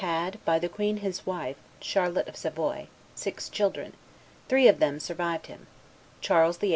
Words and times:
had 0.01 0.43
by 0.45 0.57
the 0.57 0.67
queen 0.67 0.97
his 0.97 1.27
wife, 1.27 1.57
Charlotte 1.79 2.27
of 2.27 2.35
Savoy, 2.35 2.87
six 3.13 3.49
children; 3.49 3.93
three 4.49 4.67
of 4.67 4.79
them 4.79 4.99
survived 4.99 5.45
him: 5.45 5.67
Charles 6.21 6.57
VIII. 6.57 6.69